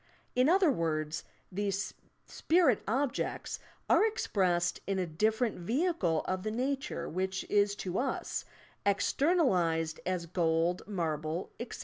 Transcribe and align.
In 0.35 0.49
other 0.49 0.71
words, 0.71 1.25
these 1.51 1.93
spirit 2.25 2.83
objeefs 2.87 3.59
are 3.87 4.03
expressed 4.03 4.79
in 4.87 4.97
a 4.97 5.05
different 5.05 5.59
vehicle 5.59 6.23
of 6.27 6.41
the 6.41 6.49
nature 6.49 7.07
which 7.07 7.43
is 7.51 7.75
to 7.75 7.99
us, 7.99 8.43
ex 8.83 9.13
ternalized 9.13 9.99
as 10.03 10.25
gold, 10.25 10.81
marble, 10.87 11.51
etc. 11.59 11.79